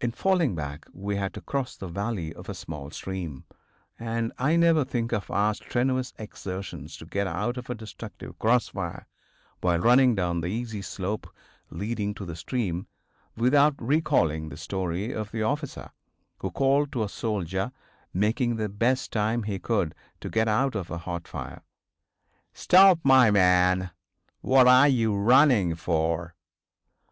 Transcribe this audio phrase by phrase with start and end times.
[0.00, 3.44] In falling back we had to cross the valley of a small stream,
[3.96, 8.70] and I never think of our strenuous exertions to get out of a destructive cross
[8.70, 9.06] fire,
[9.60, 11.30] while running down the easy slope
[11.70, 12.88] leading to the stream,
[13.36, 15.92] without recalling the story of the officer
[16.38, 17.70] who called to a soldier
[18.12, 21.62] making the best time he could to get out of a hot fire:
[22.52, 23.92] "Stop, my man!
[24.40, 26.34] What are you running for?"